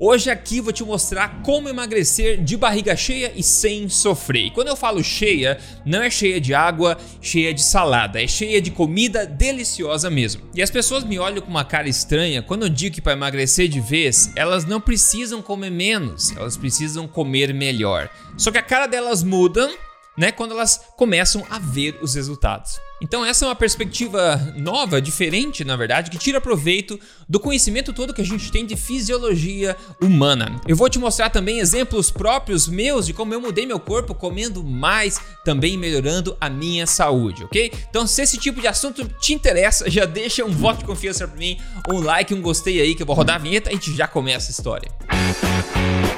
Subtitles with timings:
[0.00, 4.46] Hoje aqui vou te mostrar como emagrecer de barriga cheia e sem sofrer.
[4.46, 8.62] E quando eu falo cheia, não é cheia de água, cheia de salada, é cheia
[8.62, 10.48] de comida deliciosa mesmo.
[10.54, 13.66] E as pessoas me olham com uma cara estranha quando eu digo que para emagrecer
[13.66, 18.08] de vez, elas não precisam comer menos, elas precisam comer melhor.
[18.36, 19.68] Só que a cara delas muda
[20.16, 22.78] né, quando elas começam a ver os resultados.
[23.00, 26.98] Então essa é uma perspectiva nova, diferente, na verdade, que tira proveito
[27.28, 30.60] do conhecimento todo que a gente tem de fisiologia humana.
[30.66, 34.64] Eu vou te mostrar também exemplos próprios meus de como eu mudei meu corpo comendo
[34.64, 37.72] mais, também melhorando a minha saúde, ok?
[37.88, 41.36] Então se esse tipo de assunto te interessa, já deixa um voto de confiança para
[41.36, 41.58] mim,
[41.90, 44.08] um like, um gostei aí que eu vou rodar a vinheta e a gente já
[44.08, 44.90] começa a história.
[45.10, 46.17] Música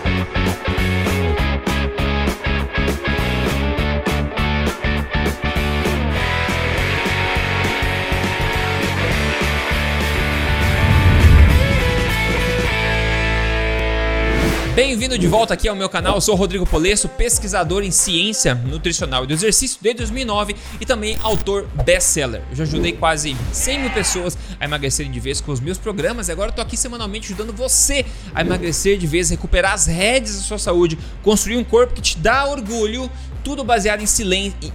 [14.80, 19.24] Bem-vindo de volta aqui ao meu canal, eu sou Rodrigo Polesso, pesquisador em ciência nutricional
[19.24, 22.42] e do exercício desde 2009 e também autor best-seller.
[22.48, 26.28] Eu já ajudei quase 100 mil pessoas a emagrecerem de vez com os meus programas
[26.28, 30.36] e agora eu tô aqui semanalmente ajudando você a emagrecer de vez, recuperar as rédeas
[30.36, 33.10] da sua saúde, construir um corpo que te dá orgulho,
[33.44, 34.72] tudo baseado em silêncio.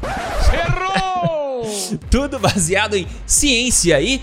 [0.53, 1.35] Errou!
[2.11, 4.21] tudo baseado em ciência e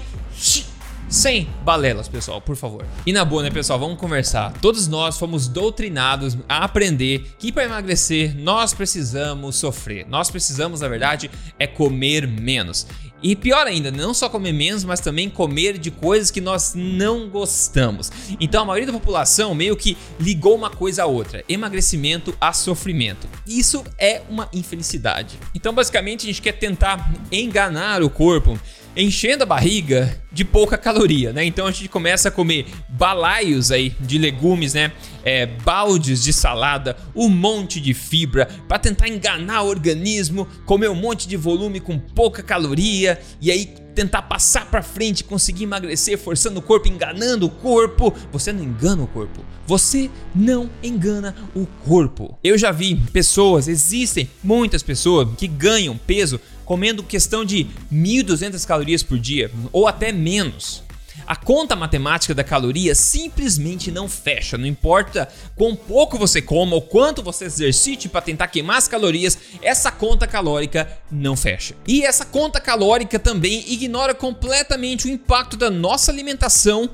[1.12, 2.86] sem balelas, pessoal, por favor.
[3.04, 3.78] E na boa, né, pessoal?
[3.78, 4.50] Vamos conversar.
[4.62, 10.06] Todos nós fomos doutrinados a aprender que para emagrecer nós precisamos sofrer.
[10.08, 12.86] Nós precisamos, na verdade, é comer menos.
[13.22, 17.28] E pior ainda, não só comer menos, mas também comer de coisas que nós não
[17.28, 18.10] gostamos.
[18.40, 23.28] Então a maioria da população meio que ligou uma coisa a outra: emagrecimento a sofrimento.
[23.46, 25.38] Isso é uma infelicidade.
[25.54, 28.58] Então, basicamente, a gente quer tentar enganar o corpo
[28.96, 31.44] enchendo a barriga de pouca caloria, né?
[31.44, 34.92] Então a gente começa a comer balaios aí de legumes, né?
[35.24, 40.94] É, baldes de salada, um monte de fibra para tentar enganar o organismo, comer um
[40.94, 46.58] monte de volume com pouca caloria e aí tentar passar para frente, conseguir emagrecer, forçando
[46.58, 48.12] o corpo, enganando o corpo.
[48.32, 49.44] Você não engana o corpo.
[49.66, 52.38] Você não engana o corpo.
[52.42, 56.40] Eu já vi pessoas, existem muitas pessoas que ganham peso
[56.72, 60.82] comendo questão de 1.200 calorias por dia ou até menos.
[61.26, 64.56] A conta matemática da caloria simplesmente não fecha.
[64.56, 69.36] Não importa quão pouco você coma ou quanto você exercite para tentar queimar as calorias,
[69.60, 71.74] essa conta calórica não fecha.
[71.86, 76.88] E essa conta calórica também ignora completamente o impacto da nossa alimentação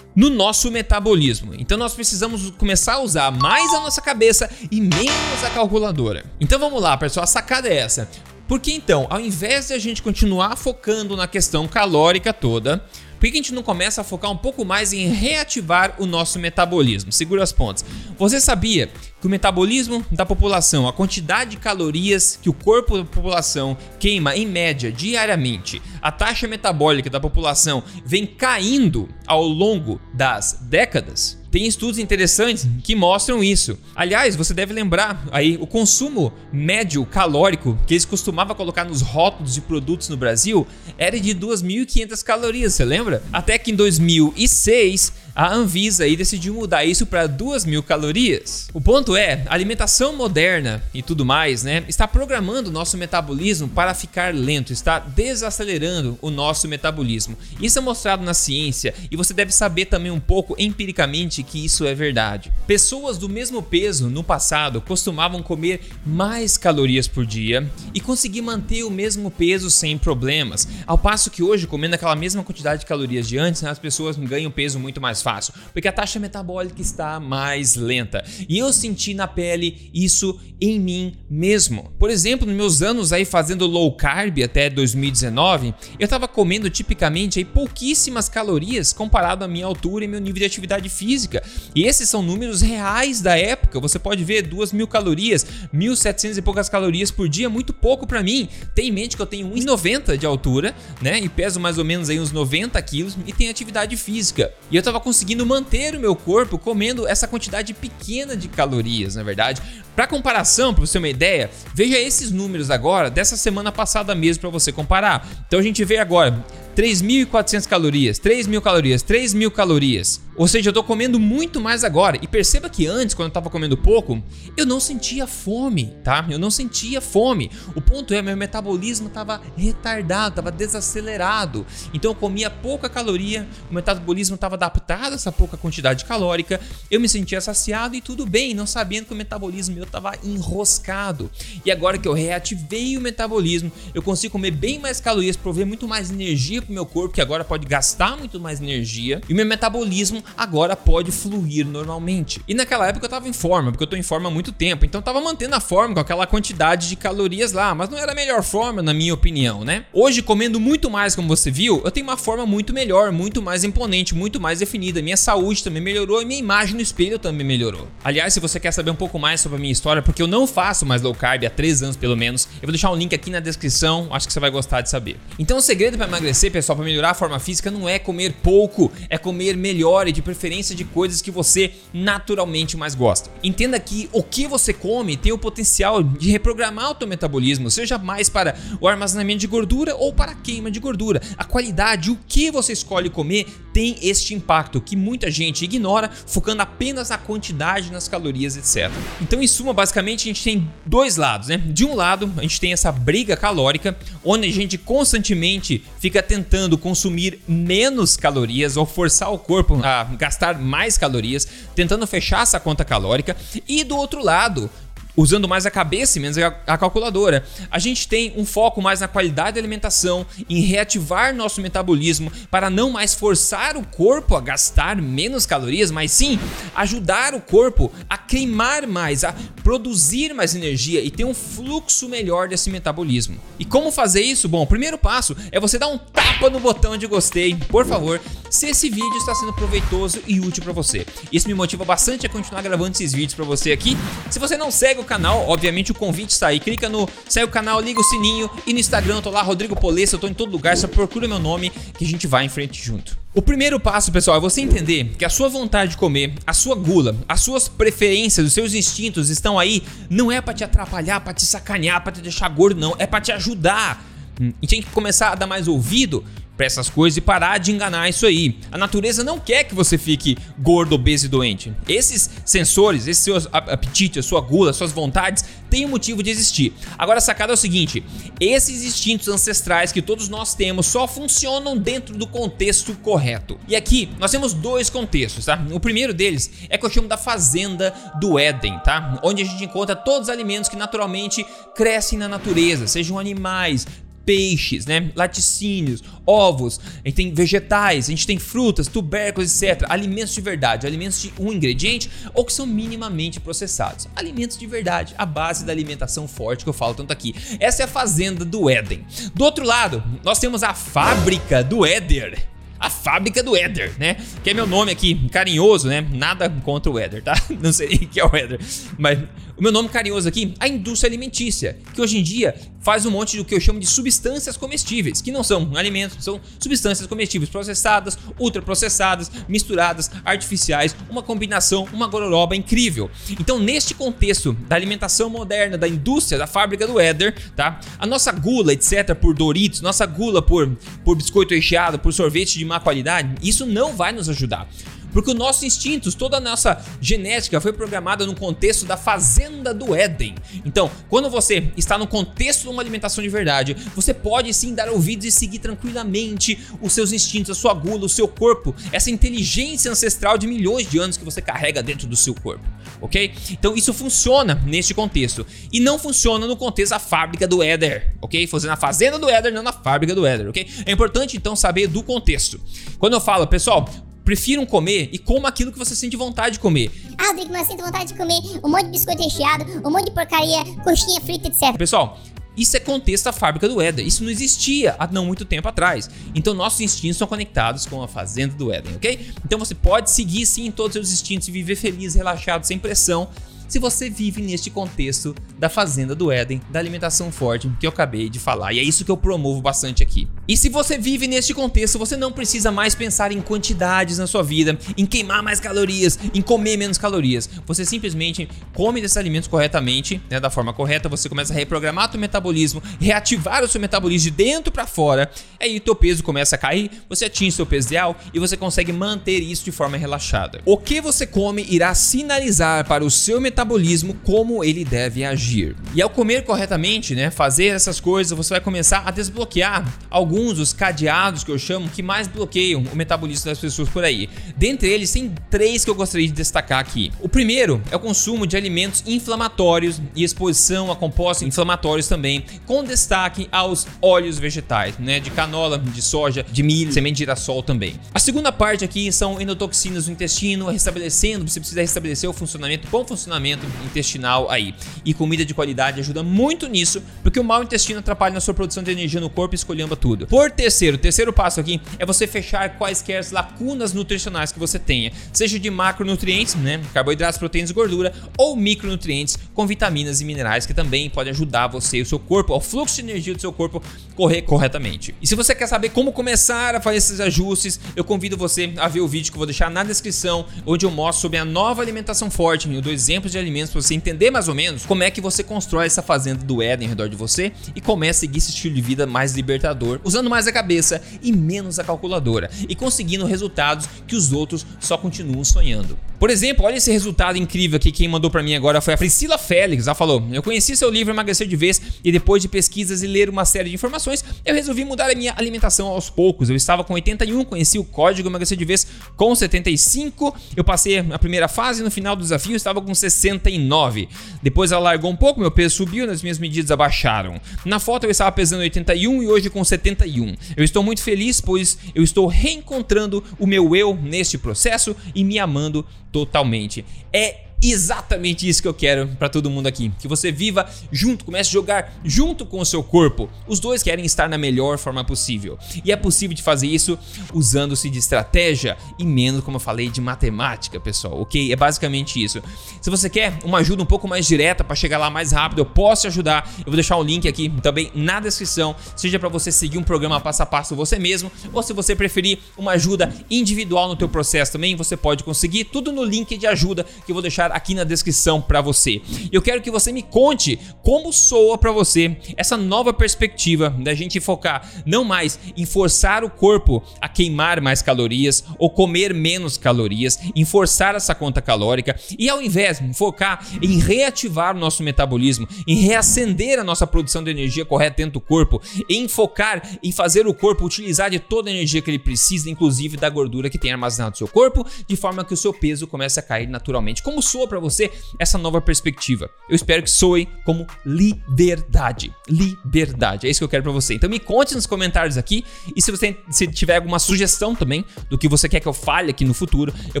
[0.14, 1.54] no nosso metabolismo.
[1.58, 6.24] Então nós precisamos começar a usar mais a nossa cabeça e menos a calculadora.
[6.40, 8.08] Então vamos lá, pessoal, a sacada é essa.
[8.46, 12.84] Porque então, ao invés de a gente continuar focando na questão calórica toda,
[13.24, 16.38] por que a gente não começa a focar um pouco mais em reativar o nosso
[16.38, 17.10] metabolismo?
[17.10, 17.82] Segura as pontas.
[18.18, 23.04] Você sabia que o metabolismo da população, a quantidade de calorias que o corpo da
[23.04, 30.58] população queima em média diariamente, a taxa metabólica da população vem caindo ao longo das
[30.60, 31.42] décadas?
[31.54, 33.78] Tem estudos interessantes que mostram isso.
[33.94, 39.54] Aliás, você deve lembrar aí o consumo médio calórico que eles costumavam colocar nos rótulos
[39.54, 40.66] de produtos no Brasil
[40.98, 43.22] era de 2.500 calorias, você lembra?
[43.32, 48.68] Até que em 2006 a Anvisa aí decidiu mudar isso para 2.000 calorias.
[48.72, 53.68] O ponto é, a alimentação moderna e tudo mais, né, está programando o nosso metabolismo
[53.68, 57.36] para ficar lento, está desacelerando o nosso metabolismo.
[57.60, 61.84] Isso é mostrado na ciência e você deve saber também um pouco empiricamente que isso
[61.84, 62.52] é verdade.
[62.66, 68.84] Pessoas do mesmo peso no passado costumavam comer mais calorias por dia e conseguir manter
[68.84, 73.26] o mesmo peso sem problemas, ao passo que hoje, comendo aquela mesma quantidade de calorias
[73.26, 77.76] de antes, as pessoas ganham peso muito mais fácil, porque a taxa metabólica está mais
[77.76, 78.22] lenta.
[78.46, 81.90] E eu senti na pele isso em mim mesmo.
[81.98, 87.38] Por exemplo, nos meus anos aí fazendo low carb até 2019, eu estava comendo tipicamente
[87.38, 91.42] aí pouquíssimas calorias comparado à minha altura e meu nível de atividade física.
[91.74, 93.80] E esses são números reais da época.
[93.80, 98.22] Você pode ver 2 mil calorias, 1.700 e poucas calorias por dia, muito pouco para
[98.22, 98.46] mim.
[98.74, 101.18] Tem em mente que eu tenho 1,90 de altura, né?
[101.18, 104.52] E peso mais ou menos aí uns 90 quilos e tenho atividade física.
[104.70, 109.14] E eu tava com conseguindo manter o meu corpo comendo essa quantidade pequena de calorias,
[109.14, 109.62] na verdade.
[109.94, 114.40] Para comparação, para você ter uma ideia, veja esses números agora dessa semana passada mesmo
[114.40, 115.24] para você comparar.
[115.46, 120.20] Então a gente vê agora 3.400 calorias, 3.000 calorias, 3.000 calorias.
[120.36, 122.18] Ou seja, eu tô comendo muito mais agora.
[122.20, 124.20] E perceba que antes, quando eu tava comendo pouco,
[124.56, 126.26] eu não sentia fome, tá?
[126.28, 127.52] Eu não sentia fome.
[127.76, 131.64] O ponto é, meu metabolismo tava retardado, tava desacelerado.
[131.92, 136.60] Então eu comia pouca caloria, o metabolismo tava adaptado a essa pouca quantidade calórica.
[136.90, 141.30] Eu me sentia saciado e tudo bem, não sabendo que o metabolismo meu tava enroscado.
[141.64, 145.86] E agora que eu reativei o metabolismo, eu consigo comer bem mais calorias, prover muito
[145.86, 149.20] mais energia pro meu corpo, que agora pode gastar muito mais energia.
[149.28, 152.40] E o meu metabolismo agora pode fluir normalmente.
[152.46, 154.84] E naquela época eu tava em forma, porque eu tô em forma há muito tempo,
[154.84, 158.12] então eu tava mantendo a forma com aquela quantidade de calorias lá, mas não era
[158.12, 159.84] a melhor forma, na minha opinião, né?
[159.92, 163.64] Hoje, comendo muito mais, como você viu, eu tenho uma forma muito melhor, muito mais
[163.64, 165.02] imponente, muito mais definida.
[165.02, 167.88] Minha saúde também melhorou e minha imagem no espelho também melhorou.
[168.02, 170.46] Aliás, se você quer saber um pouco mais sobre a minha história, porque eu não
[170.46, 173.30] faço mais low carb há 3 anos pelo menos, eu vou deixar um link aqui
[173.30, 175.16] na descrição, acho que você vai gostar de saber.
[175.38, 178.92] Então, o segredo para emagrecer, pessoal, para melhorar a forma física, não é comer pouco,
[179.10, 183.28] é comer melhor e de preferência de coisas que você naturalmente mais gosta.
[183.42, 187.98] Entenda que o que você come tem o potencial de reprogramar o teu metabolismo, seja
[187.98, 191.20] mais para o armazenamento de gordura ou para a queima de gordura.
[191.36, 196.62] A qualidade, o que você escolhe comer tem este impacto que muita gente ignora, focando
[196.62, 198.92] apenas na quantidade, nas calorias, etc.
[199.20, 201.56] Então, em suma, basicamente a gente tem dois lados, né?
[201.56, 206.43] De um lado, a gente tem essa briga calórica, onde a gente constantemente fica tentando
[206.78, 212.84] consumir menos calorias ou forçar o corpo a gastar mais calorias, tentando fechar essa conta
[212.84, 213.36] calórica,
[213.66, 214.70] e do outro lado,
[215.16, 217.44] usando mais a cabeça e menos a, calculadora.
[217.70, 222.70] A gente tem um foco mais na qualidade da alimentação, em reativar nosso metabolismo para
[222.70, 226.38] não mais forçar o corpo a gastar menos calorias, mas sim
[226.74, 232.48] ajudar o corpo a queimar mais, a produzir mais energia e ter um fluxo melhor
[232.48, 233.38] desse metabolismo.
[233.58, 234.48] E como fazer isso?
[234.48, 238.20] Bom, o primeiro passo é você dar um tapa no botão de gostei, por favor,
[238.50, 241.06] se esse vídeo está sendo proveitoso e útil para você.
[241.32, 243.96] Isso me motiva bastante a continuar gravando esses vídeos para você aqui.
[244.30, 246.60] Se você não segue canal, obviamente o convite está aí.
[246.60, 249.74] Clica no segue o canal, liga o sininho e no Instagram eu tô lá, Rodrigo
[249.76, 252.48] Polesso, eu tô em todo lugar, só procura meu nome que a gente vai em
[252.48, 253.16] frente junto.
[253.34, 256.76] O primeiro passo, pessoal, é você entender que a sua vontade de comer, a sua
[256.76, 261.34] gula, as suas preferências, os seus instintos estão aí, não é para te atrapalhar, para
[261.34, 264.04] te sacanear, para te deixar gordo, não, é para te ajudar.
[264.40, 266.24] Hum, e tem que começar a dar mais ouvido
[266.56, 268.58] para essas coisas e parar de enganar isso aí.
[268.70, 271.72] A natureza não quer que você fique gordo, obeso e doente.
[271.88, 276.30] Esses sensores, esse seu apetite, a sua gula, as suas vontades têm um motivo de
[276.30, 276.72] existir.
[276.96, 278.04] Agora a sacada é o seguinte:
[278.38, 283.58] esses instintos ancestrais que todos nós temos só funcionam dentro do contexto correto.
[283.66, 285.60] E aqui nós temos dois contextos, tá?
[285.72, 289.18] O primeiro deles é que eu chamo da fazenda do Éden, tá?
[289.22, 293.86] Onde a gente encontra todos os alimentos que naturalmente crescem na natureza, sejam animais,
[294.24, 295.10] peixes, né?
[295.14, 299.84] Laticínios, ovos, a gente tem vegetais, a gente tem frutas, tubérculos, etc.
[299.88, 304.08] Alimentos de verdade, alimentos de um ingrediente ou que são minimamente processados.
[304.16, 307.34] Alimentos de verdade, a base da alimentação forte que eu falo tanto aqui.
[307.60, 309.04] Essa é a fazenda do Éden.
[309.34, 312.54] Do outro lado, nós temos a fábrica do Éder
[312.84, 314.16] a fábrica do Éder, né?
[314.42, 316.06] Que é meu nome aqui, carinhoso, né?
[316.12, 317.34] Nada contra o Éder, tá?
[317.60, 318.60] Não sei que é o Éder,
[318.98, 319.18] mas
[319.56, 323.36] o meu nome carinhoso aqui, a indústria alimentícia, que hoje em dia faz um monte
[323.36, 328.18] do que eu chamo de substâncias comestíveis, que não são alimentos, são substâncias comestíveis processadas,
[328.38, 333.10] ultraprocessadas, misturadas, artificiais, uma combinação, uma gororoba incrível.
[333.30, 337.80] Então, neste contexto da alimentação moderna, da indústria, da fábrica do Éder, tá?
[337.98, 342.64] A nossa gula, etc, por Doritos, nossa gula por, por biscoito recheado, por sorvete de
[342.64, 344.68] má qualidade, isso não vai nos ajudar.
[345.14, 349.94] Porque os nossos instintos, toda a nossa genética foi programada no contexto da fazenda do
[349.94, 350.34] Éden.
[350.64, 354.90] Então, quando você está no contexto de uma alimentação de verdade, você pode sim dar
[354.90, 359.90] ouvidos e seguir tranquilamente os seus instintos, a sua gula, o seu corpo, essa inteligência
[359.90, 362.64] ancestral de milhões de anos que você carrega dentro do seu corpo,
[363.00, 363.32] ok?
[363.50, 368.46] Então isso funciona neste contexto e não funciona no contexto da fábrica do Éder, ok?
[368.48, 370.66] Fazendo na fazenda do Éder, não na fábrica do Éder, ok?
[370.84, 372.60] É importante então saber do contexto.
[372.98, 373.88] Quando eu falo, pessoal,
[374.24, 376.90] prefiram comer e coma aquilo que você sente vontade de comer.
[377.18, 380.06] Ah, Rodrigo, mas eu sinto vontade de comer um monte de biscoito recheado, um monte
[380.06, 381.76] de porcaria, coxinha frita, etc.
[381.76, 382.18] Pessoal,
[382.56, 384.06] isso é contexto da fábrica do Éden.
[384.06, 386.08] Isso não existia há não muito tempo atrás.
[386.34, 389.32] Então nossos instintos são conectados com a fazenda do Éden, ok?
[389.44, 393.28] Então você pode seguir sim todos os seus instintos e viver feliz, relaxado, sem pressão,
[393.68, 398.28] se você vive neste contexto da fazenda do Éden, da alimentação forte que eu acabei
[398.28, 398.72] de falar.
[398.72, 400.28] E é isso que eu promovo bastante aqui.
[400.46, 404.42] E se você vive neste contexto, você não precisa mais pensar em quantidades na sua
[404.42, 407.48] vida, em queimar mais calorias, em comer menos calorias.
[407.66, 412.18] Você simplesmente come desses alimentos corretamente, né, da forma correta, você começa a reprogramar o
[412.18, 416.58] metabolismo, reativar o seu metabolismo de dentro para fora, aí o teu peso começa a
[416.58, 420.60] cair, você atinge seu peso ideal e você consegue manter isso de forma relaxada.
[420.66, 425.74] O que você come irá sinalizar para o seu metabolismo como ele deve agir.
[425.94, 430.72] E ao comer corretamente, né, fazer essas coisas, você vai começar a desbloquear alguns dos
[430.72, 434.28] cadeados que eu chamo que mais bloqueiam o metabolismo das pessoas por aí.
[434.56, 437.12] Dentre eles tem três que eu gostaria de destacar aqui.
[437.20, 442.82] O primeiro é o consumo de alimentos inflamatórios e exposição a compostos inflamatórios também, com
[442.82, 447.94] destaque aos óleos vegetais, né, de canola, de soja, de milho, semente de girassol também.
[448.12, 453.04] A segunda parte aqui são endotoxinas no intestino, restabelecendo, você precisa restabelecer o funcionamento, bom
[453.04, 454.74] funcionamento intestinal aí.
[455.04, 458.82] E comida de qualidade ajuda muito nisso, porque o mau intestino atrapalha na sua produção
[458.82, 460.23] de energia no corpo e escolhamba tudo.
[460.26, 465.12] Por terceiro, o terceiro passo aqui é você fechar quaisquer lacunas nutricionais que você tenha,
[465.32, 470.74] seja de macronutrientes, né, carboidratos, proteínas e gordura, ou micronutrientes com vitaminas e minerais que
[470.74, 473.82] também podem ajudar você e o seu corpo, ao fluxo de energia do seu corpo
[474.14, 475.14] correr corretamente.
[475.20, 478.88] E se você quer saber como começar a fazer esses ajustes, eu convido você a
[478.88, 481.82] ver o vídeo que eu vou deixar na descrição, onde eu mostro sobre a nova
[481.82, 485.10] alimentação forte, eu dou exemplos de alimentos para você entender mais ou menos como é
[485.10, 488.38] que você constrói essa fazenda do Éden ao redor de você e começa a seguir
[488.38, 492.76] esse estilo de vida mais libertador, usando mais a cabeça e menos a calculadora e
[492.76, 495.98] conseguindo resultados que os outros só continuam sonhando.
[496.24, 497.92] Por exemplo, olha esse resultado incrível aqui.
[497.92, 499.86] Quem mandou para mim agora foi a Priscila Félix.
[499.86, 503.28] Ela falou: Eu conheci seu livro Emagrecer de Vez e depois de pesquisas e ler
[503.28, 506.48] uma série de informações, eu resolvi mudar a minha alimentação aos poucos.
[506.48, 510.34] Eu estava com 81, conheci o código Emagrecer de Vez com 75.
[510.56, 514.08] Eu passei a primeira fase no final do desafio estava com 69.
[514.42, 517.38] Depois ela largou um pouco, meu peso subiu, as minhas medidas abaixaram.
[517.66, 520.36] Na foto eu estava pesando 81 e hoje com 71.
[520.56, 525.38] Eu estou muito feliz, pois eu estou reencontrando o meu eu neste processo e me
[525.38, 526.84] amando totalmente.
[527.12, 529.92] É exatamente isso que eu quero para todo mundo aqui.
[529.98, 533.28] Que você viva junto, comece a jogar junto com o seu corpo.
[533.46, 535.58] Os dois querem estar na melhor forma possível.
[535.84, 536.98] E é possível de fazer isso
[537.32, 541.20] usando-se de estratégia e menos, como eu falei, de matemática, pessoal.
[541.20, 541.52] Ok?
[541.52, 542.42] É basicamente isso.
[542.80, 545.66] Se você quer uma ajuda um pouco mais direta para chegar lá mais rápido, eu
[545.66, 546.50] posso te ajudar.
[546.58, 550.20] Eu vou deixar um link aqui também na descrição, seja para você seguir um programa
[550.20, 554.52] passo a passo você mesmo, ou se você preferir uma ajuda individual no teu processo
[554.52, 557.84] também, você pode conseguir tudo no link de ajuda que eu vou deixar aqui na
[557.84, 559.00] descrição para você.
[559.30, 564.20] Eu quero que você me conte como soa para você essa nova perspectiva da gente
[564.20, 570.18] focar não mais em forçar o corpo a queimar mais calorias ou comer menos calorias,
[570.34, 575.76] em forçar essa conta calórica e ao invés focar em reativar o nosso metabolismo, em
[575.76, 580.34] reacender a nossa produção de energia correta dentro do corpo, em focar em fazer o
[580.34, 584.10] corpo utilizar de toda a energia que ele precisa, inclusive da gordura que tem armazenado
[584.10, 587.02] no seu corpo, de forma que o seu peso comece a cair naturalmente.
[587.02, 589.30] Como soa soa para você essa nova perspectiva.
[589.48, 592.12] Eu espero que soe como liberdade.
[592.28, 593.26] Liberdade.
[593.26, 593.94] É isso que eu quero para você.
[593.94, 595.44] Então me conte nos comentários aqui
[595.76, 599.10] e se você se tiver alguma sugestão também do que você quer que eu fale
[599.10, 600.00] aqui no futuro, eu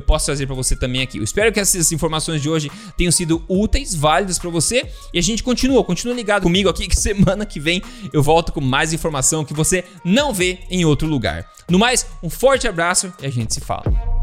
[0.00, 1.18] posso trazer para você também aqui.
[1.18, 5.22] Eu espero que essas informações de hoje tenham sido úteis, válidas para você e a
[5.22, 7.82] gente continua, continua ligado comigo aqui que semana que vem
[8.12, 11.50] eu volto com mais informação que você não vê em outro lugar.
[11.68, 14.13] No mais, um forte abraço e a gente se fala.